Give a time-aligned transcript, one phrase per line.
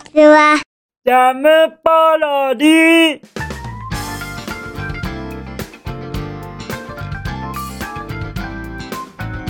[0.00, 0.60] ちは。
[1.04, 1.48] ジャム
[1.82, 3.20] パロディ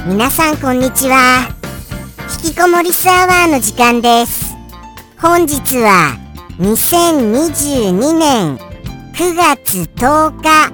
[0.07, 1.49] 皆さんこんにちは。
[2.45, 4.55] 引きこもりスアワーの時間です。
[5.21, 6.17] 本日は
[6.59, 8.57] 2022年
[9.15, 10.73] 9月10日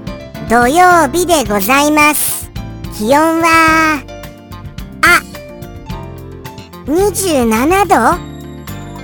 [0.49, 2.51] 土曜日でございます。
[2.97, 4.03] 気温は、
[5.03, 5.21] あ、
[6.87, 8.36] 27度？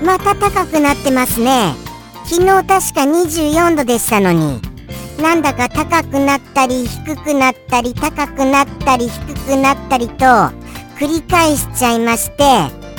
[0.02, 1.74] また高くなってますね。
[2.24, 4.72] 昨日確か24度でしたのに。
[5.22, 10.24] なんだか高くなったり低くなったり高くなったり低くなったりと
[10.98, 12.42] 繰り返しちゃいまして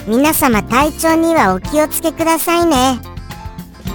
[0.08, 3.00] 皆様体調にはお気をつけくださいね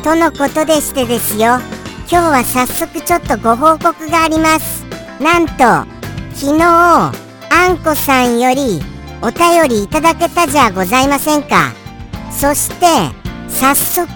[0.05, 1.59] とのことでしてですよ
[2.01, 4.85] 今日は早速ちょっとご報告があります
[5.23, 5.55] なんと
[6.35, 7.13] 昨日あ
[7.73, 8.81] んこさんより
[9.23, 11.73] お便りいただけたじゃございませんか
[12.31, 12.87] そして
[13.49, 14.11] 早速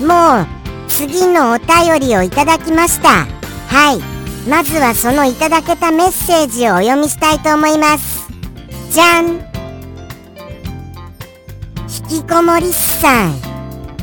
[0.00, 0.46] もう
[0.88, 3.26] 次のお便りをいただきました。
[3.68, 4.00] はい。
[4.48, 8.28] まずはそのいただけたメッセージをお読みしたいと思います。
[8.90, 9.26] じゃん。
[12.10, 13.34] 引きこもりっさん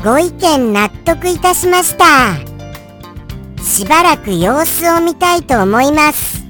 [0.04, 2.36] ご意見納得いたしました。
[3.62, 6.44] しばらく様子を見たいと思います。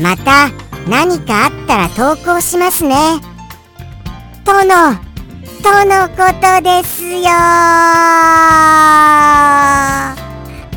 [0.00, 0.50] また
[0.88, 2.96] 何かあったら投稿しますね。
[4.44, 5.11] との
[5.62, 7.30] とのことですよ。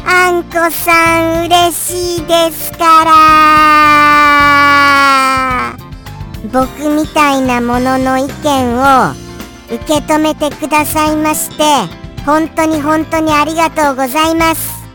[0.08, 3.16] あんこさん嬉しいですから。
[6.54, 9.14] 僕みたいなものの意見を
[9.68, 11.64] 受け止めてくださいまして
[12.24, 14.86] 本当に本当にありがとうございます。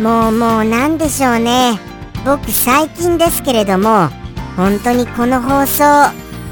[0.00, 1.78] もうもうなんでしょうね。
[2.24, 4.08] 僕最近ですけれども
[4.56, 5.84] 本当にこの放送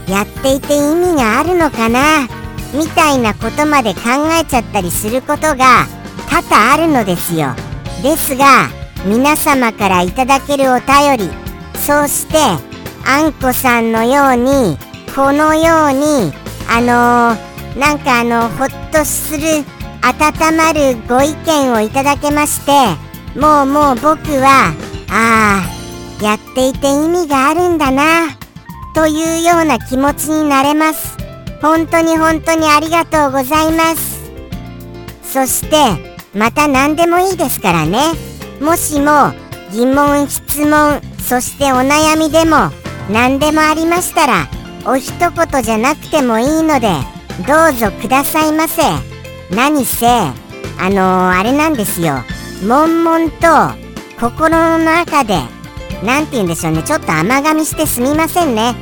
[0.08, 2.28] やっていて意味があるのかな？
[2.74, 4.00] みたいなことまで考
[4.40, 5.86] えちゃったりすることが
[6.28, 7.54] 多々あるのですよ。
[8.02, 8.68] ですが
[9.06, 11.30] 皆様からいただけるお便り
[11.78, 12.36] そうして
[13.06, 14.76] あんこさんのように
[15.14, 16.32] このように
[16.68, 19.64] あのー、なんかあのほっとする
[20.02, 22.72] 温まるご意見をいただけまして
[23.38, 24.74] もうもう僕は
[25.10, 28.43] ああやっていて意味があるんだな。
[28.94, 31.18] というような気持ちになれます。
[31.60, 34.30] 本当に本当にありがとうございます。
[35.22, 35.76] そして
[36.32, 37.98] また何でもいいですからね。
[38.60, 39.32] もしも
[39.72, 42.70] 疑問質問そしてお悩みでも
[43.10, 44.48] 何でもありましたら
[44.86, 46.88] お一言じゃなくてもいいので
[47.48, 48.82] どうぞくださいませ。
[49.50, 52.22] 何せあのー、あれなんですよ。
[52.62, 53.84] 悶々と
[54.20, 55.53] 心の中で
[56.04, 56.82] 何て言うんでしょうね。
[56.82, 58.74] ちょっと甘噛みしてすみませんね。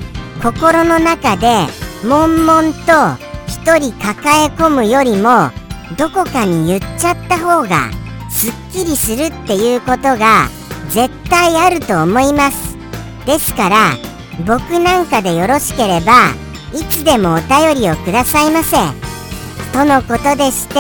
[0.43, 1.67] 心の中で
[2.05, 5.51] 悶々と一人抱え込むよりも
[5.97, 7.91] どこかに言っちゃった方が
[8.31, 10.49] すっきりするっていうことが
[10.89, 12.77] 絶対あると思います。
[13.25, 13.77] ですから
[14.45, 16.31] 僕なんかでよろしければ
[16.75, 18.77] いつでもお便りをくださいませ。
[19.73, 20.75] とのことでして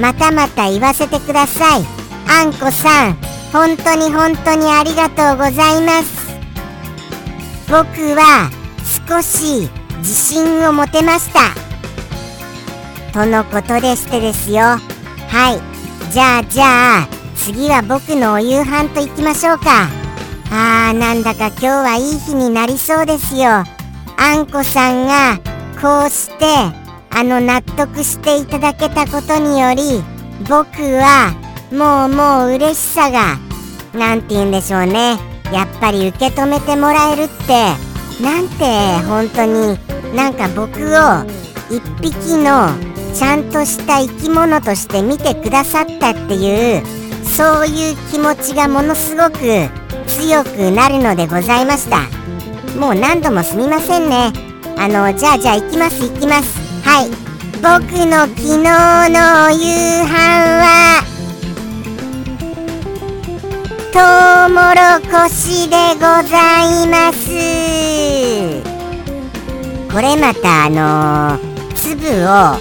[0.00, 1.84] またまた言わせてください。
[2.28, 3.25] あんこさん。
[3.52, 6.26] 本当に本当にありがとうございます。
[7.68, 8.50] 僕は
[9.08, 9.68] 少し
[9.98, 11.40] 自信を持てました。
[13.12, 14.62] とのことでしてですよ。
[14.62, 14.78] は
[15.52, 16.12] い。
[16.12, 19.88] じゃあじゃあ次は僕のお夕飯といきましょうか。
[20.50, 23.64] あーなんだか今日はいい日になりそうですよ。
[24.18, 25.38] あんこさんが
[25.80, 26.44] こうして
[27.10, 30.02] あの納得していただけたことにより
[30.48, 31.34] 僕は
[31.72, 33.38] もうもう嬉しさが
[33.92, 35.18] なんて言うんでしょうね。
[35.52, 37.72] やっぱり受け止めてもらえるって
[38.22, 38.64] なんて
[39.06, 39.78] 本当に
[40.14, 41.24] なんか僕を
[41.70, 42.70] 一匹の
[43.14, 46.82] ちゃんとした生き物として見てくださったっていう
[47.24, 49.38] そういう気持ちがものすごく
[50.06, 52.00] 強くなるのでございました。
[52.78, 54.32] もう何度もすみませんね。
[54.78, 56.58] あのじゃあじゃあ行きます行きます。
[56.84, 57.10] はい。
[57.56, 61.15] 僕の昨日の夕飯は
[63.96, 64.04] トウ
[64.50, 67.30] モロコシでございます。
[69.90, 72.58] これまたあのー、粒をあ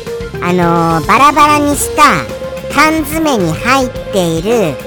[0.53, 2.03] のー、バラバラにした
[2.73, 4.77] 缶詰に入っている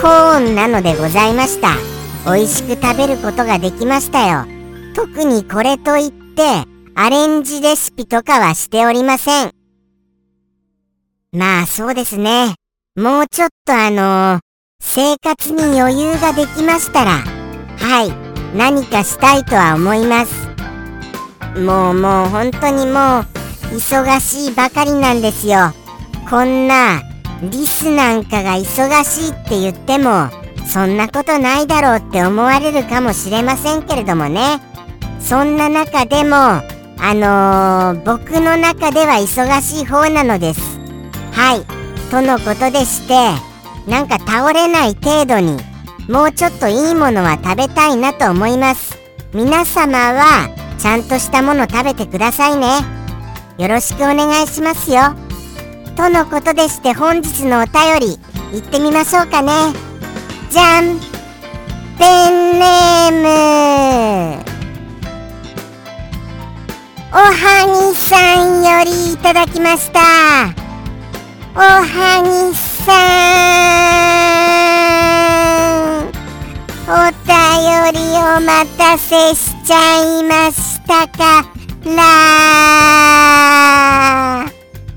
[0.00, 1.70] コーンなのでございました。
[2.24, 4.44] 美味しく食べることができましたよ。
[4.94, 6.44] 特にこれといって
[6.94, 9.50] アレンジレシピとかはしておりません。
[11.32, 12.54] まあそうですね。
[12.94, 14.45] もうちょっとあのー、
[14.96, 17.18] 生活に余裕ができましたら
[17.78, 20.48] はい何かしたいとは思います。
[21.60, 25.74] もうもう本当にもう忙しいばかりなんですよ。
[26.30, 27.02] こんな
[27.42, 30.30] リスなんかが忙しいって言っても
[30.66, 34.62] そんなことないだろうって思われるかもしれませんけれどもね。
[35.20, 36.62] そんな中でもあ
[37.12, 40.78] のー、僕の中では忙しい方なのです。
[41.32, 41.64] はい
[42.10, 43.55] とのことでして
[43.86, 45.58] なんか倒れない程度に
[46.08, 48.96] もうちょっといいものは食べたいなと思います。
[49.32, 50.48] 皆様は
[50.78, 52.66] ちゃんとしたもの食べてくださいね。
[53.58, 55.14] よろしくお願いしますよ。
[55.96, 58.18] とのことでして本日のお便り
[58.52, 59.52] 行ってみましょうかね。
[60.50, 61.00] じゃん。
[61.98, 64.44] ペンネーム。
[67.12, 70.00] おはぎさんよりいただきました。
[71.54, 72.54] おはぎ
[72.86, 72.92] さ
[76.02, 76.06] ん
[76.88, 76.90] お
[77.26, 77.34] 便
[77.92, 81.44] りお待たせしちゃいましたか
[81.84, 81.96] ら。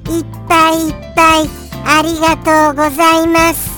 [0.08, 1.50] いっぱいいっぱい
[1.84, 3.70] ありがとうございます。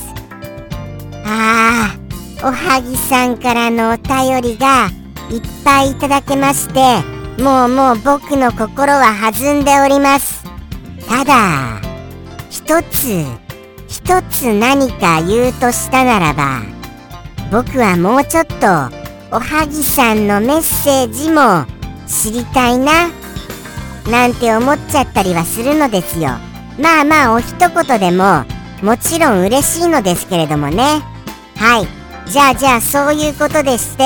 [1.26, 1.96] あ
[2.42, 4.90] あおはぎさんからのお便りが
[5.30, 7.02] いっぱいいただけまして
[7.42, 10.44] もうもう僕の心は弾んでおります。
[11.08, 11.80] ただ
[12.50, 13.26] 一つ
[13.92, 16.62] 一つ何か言うとしたならば
[17.52, 18.56] 僕はもうちょっと
[19.36, 21.66] おはぎさんのメッセージも
[22.08, 23.10] 知りたいな
[24.10, 26.30] なんて思っちゃったりはするのですよ。
[26.80, 28.46] まあまあお一言でも
[28.82, 31.02] もちろん嬉しいのですけれどもね。
[31.58, 32.32] はい。
[32.32, 34.04] じゃあじゃあそういうことでして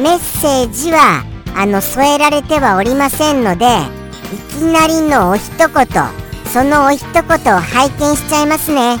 [0.00, 1.24] メッセージは
[1.56, 7.22] あの添えられてはおりませんのでいきなりのお一言そのお一言
[7.54, 8.98] を拝見しちゃいますね。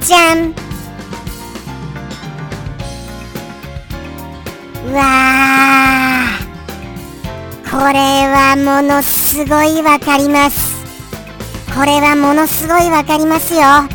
[0.00, 0.54] じゃん。
[4.86, 5.02] うわ
[7.70, 10.82] これはものすごいわかります。
[11.78, 13.60] これはものすごいわかりますよ。
[13.60, 13.86] は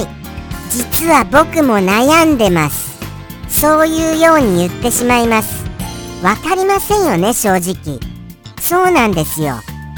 [0.00, 0.06] い。
[0.70, 2.98] 実は僕も悩んでます。
[3.48, 5.64] そういうように言ってしまいます。
[6.24, 8.00] わかりませんよね正直。
[8.60, 9.54] そうなんですよ。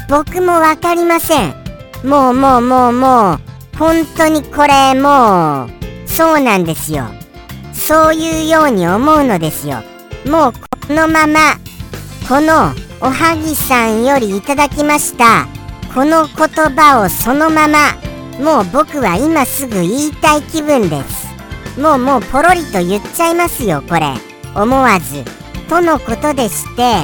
[0.09, 1.66] 僕もわかりません。
[2.03, 3.39] もうもうもうもう
[3.77, 5.69] 本当にこれもう
[6.09, 7.05] そうなんですよ。
[7.73, 9.83] そういうように思うのですよ。
[10.27, 10.53] もう
[10.87, 11.55] このまま
[12.27, 15.47] このおはぎさんよりいただきました。
[15.93, 17.93] この言葉をそのまま
[18.39, 21.27] もう僕は今すぐ言いたい気分です。
[21.79, 24.13] もうもうポロリと言っちゃいますよこれ。
[24.55, 25.23] 思わず。
[25.69, 26.95] とのことでして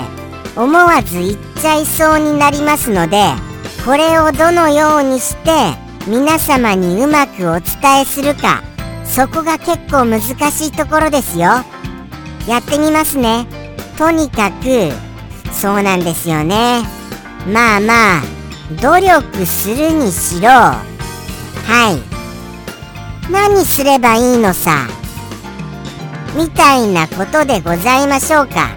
[0.56, 3.22] 思わず言っちゃいそうになりますので
[3.85, 5.51] これをどのようにして
[6.07, 8.63] 皆様にうまくお伝えするか
[9.03, 11.50] そこが結構難しいところですよ。
[12.47, 13.45] やってみますね。
[13.97, 14.91] とにかく
[15.53, 16.81] そうなんですよね。
[17.45, 18.21] まあまあ
[18.81, 20.50] 努力するにしろ。
[20.50, 20.81] は
[21.91, 22.01] い。
[23.31, 24.88] 何すればいいのさ？
[26.36, 28.69] みたいなことでございましょうか。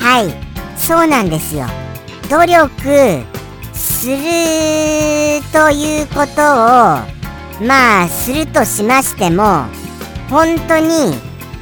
[0.00, 0.34] はい。
[0.76, 1.66] そうなんですよ。
[2.28, 3.24] 努力
[4.00, 4.14] する
[5.52, 9.66] ということをまあするとしましても
[10.30, 11.12] 本当に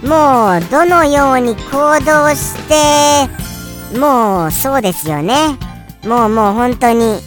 [0.08, 5.58] もうどのように行動してもうそうですよね。
[6.06, 7.18] もうもう本当に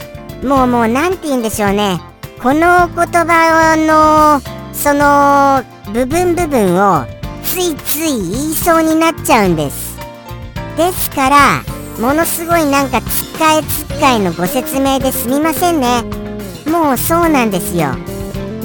[0.47, 1.99] もうもう何て言うんでしょうね。
[2.41, 4.39] この言葉の
[4.73, 7.05] その部分部分を
[7.43, 9.99] ついつい言いそうになっちゃうんです。
[10.77, 11.37] ですから
[11.99, 16.03] ものすごいなんかつっかえつっかえのご説明ですみませんね。
[16.65, 17.95] もうそうなんですよ。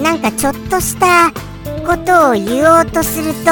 [0.02, 1.32] なんかちょっとした
[1.86, 3.50] ことを言おうとすると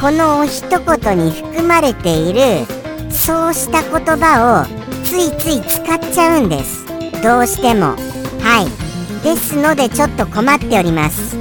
[0.00, 2.66] この一言に含まれている
[3.10, 6.84] そうした言葉をついつい使っちゃうんです。
[7.22, 7.96] どうしても。
[8.40, 9.24] はい。
[9.24, 11.36] ですのでちょっと困っております。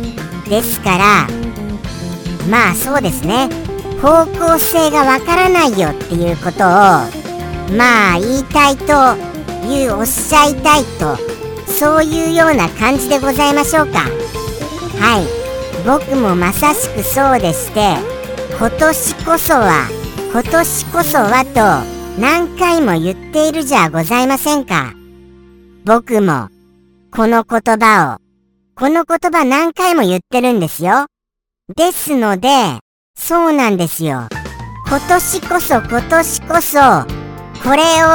[0.50, 1.27] ですから
[2.50, 3.50] まあそうですね。
[4.01, 7.23] 方向性がわからないよっていうことを
[7.72, 9.15] まあ言いたいと
[9.67, 11.17] いうおっしゃいたいと
[11.72, 14.00] そういうような感じでございましょうか。
[15.00, 15.43] はい。
[15.86, 17.98] 僕もまさしくそうでして
[18.58, 19.89] 今年こそは
[20.32, 24.93] 今年こそはと何回も言っているじゃございませんか。
[25.86, 26.50] 僕も
[27.12, 28.24] この言葉を
[28.75, 31.08] この言葉何回も言ってるんですよ。
[31.75, 32.50] ですので、
[33.15, 34.27] そうなんですよ。
[34.88, 37.23] 今年こそ今年こそ、
[37.63, 38.08] これを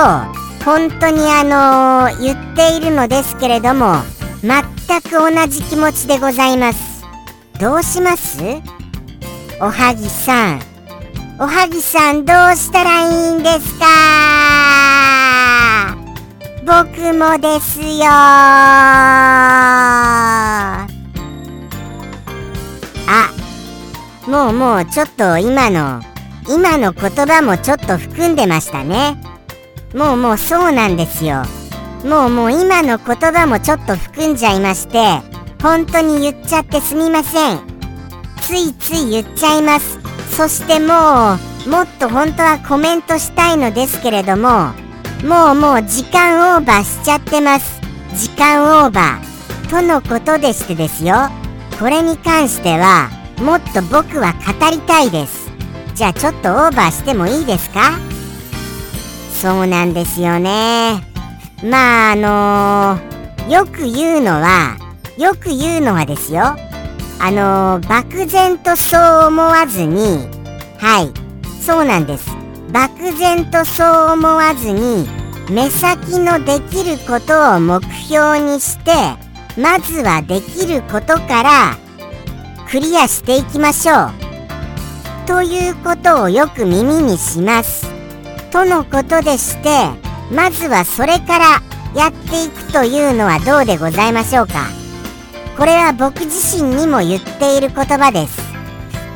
[0.64, 3.96] 本当にあのー、言っているのですけれども、
[4.42, 4.62] 全
[5.00, 7.02] く同じ気持ちでございます。
[7.58, 8.38] どうします？
[9.60, 10.60] おはぎさん。
[11.40, 13.86] おはぎさんどうしたらいいんですか？
[16.66, 19.30] 僕もですよあ
[24.26, 26.02] もうもうちょっと今の
[26.46, 29.16] 今の言葉もちょっと含んでましたね
[29.94, 31.42] もうもうそうなんですよ。
[32.04, 35.20] もうもう今の言葉もちょっと含んじゃいまして
[35.60, 37.58] 本当に言っちゃってすみません。
[38.40, 39.98] ついつい言っちゃいます。
[40.36, 44.72] そしてもうもっと本当はコメントしたいのですけれども
[45.26, 47.80] もうもう時間オーバーしちゃってます。
[48.14, 51.14] 時間オーバーとのことでしてですよ。
[51.80, 55.50] これに関してはもっと僕は語りたいです。
[55.94, 57.98] じゃあちょっとオーバーしてもいいですか？
[59.40, 61.00] そうなんですよね。
[61.62, 64.76] まああのー、よく言うのは
[65.16, 66.56] よく言うのはですよ。
[67.20, 70.26] あのー、漠然とそう思わずに
[70.78, 71.12] はい
[71.62, 72.28] そうなんです。
[72.72, 75.06] 漠然とそう思わずに
[75.50, 78.92] 目先のできることを目標にして
[79.56, 81.76] まずはできることから
[82.68, 84.10] クリアしていきましょう。
[85.28, 87.97] ということをよく耳にします。
[88.50, 89.68] とのことでして
[90.34, 91.44] まずはそれから
[91.94, 94.66] やっていくというのはどうでございましょうか。
[95.56, 98.40] これは僕自身にも言っている言葉です。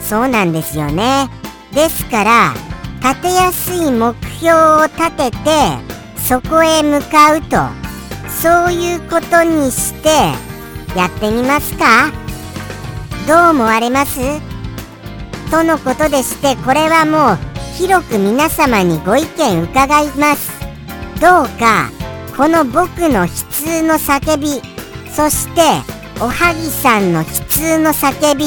[0.00, 1.28] そうなんですよね。
[1.72, 2.54] ですから
[3.00, 5.38] 立てやすい目標を立てて
[6.16, 7.56] そこへ向かうと
[8.28, 10.08] そういうことにして
[10.96, 12.10] やってみますか。
[13.28, 14.18] どう思われます？
[15.50, 17.51] とのことでしてこれはもう
[17.82, 20.52] 広く皆様にご意見伺います。
[21.20, 21.90] どうか
[22.36, 24.62] この僕の悲痛の叫び
[25.10, 25.62] そして
[26.20, 28.44] おはぎさんの悲痛の叫び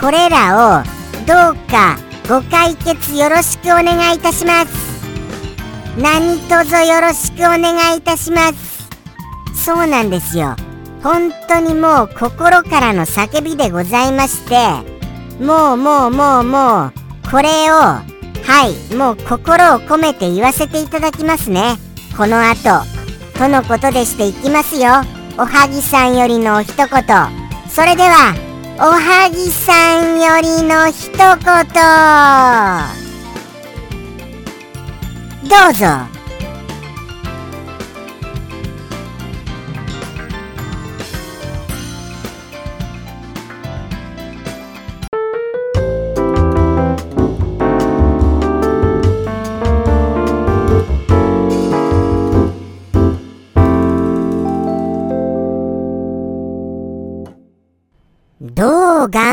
[0.00, 0.84] これらを
[1.26, 4.72] どうかご解決よろしくお願いいたします。
[5.98, 8.88] 何卒よろしくお願いいたします。
[9.56, 10.54] そうなんですよ。
[11.02, 14.54] 本当にもう心からの叫びでございまして
[15.44, 16.92] もうもうもうもう
[17.28, 18.11] これを
[18.44, 18.94] はい。
[18.94, 21.76] もう心を込めて言わせていただきますね。
[22.16, 22.84] この後
[23.38, 24.90] とのことでしていきますよ。
[25.38, 26.86] おはぎさんよりの一言。
[27.68, 28.34] それでは
[28.78, 31.22] おはぎさんよりの一言。
[35.48, 36.21] どうぞ。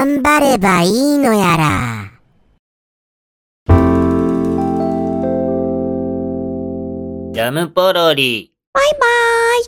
[0.09, 2.11] 頑張ればいいのやら。
[7.31, 8.51] ジャムポロリ。
[8.73, 9.65] バイバーイ。